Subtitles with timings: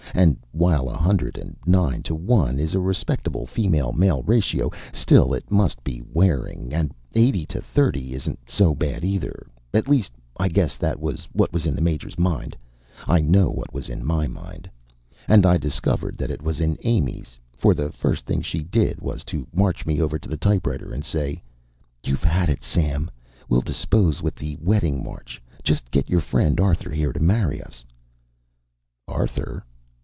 [0.13, 5.33] And while a hundred and nine to one is a respectable female male ratio, still
[5.33, 9.47] it must be wearing; and eighty to thirty isn't so bad, either.
[9.73, 12.57] At least, I guess that was what was in the Major's mind.
[13.07, 14.35] I know it was what was in mine.
[15.29, 19.23] And I discovered that it was in Amy's, for the first thing she did was
[19.23, 21.41] to march me over to the typewriter and say:
[22.05, 23.09] "You've had it, Sam.
[23.47, 27.85] We'll dispose with the wedding march just get your friend Arthur here to marry us."
[29.07, 29.63] "Arthur?"